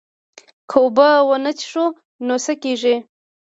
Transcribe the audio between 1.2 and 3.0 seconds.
ونه څښو نو څه کیږي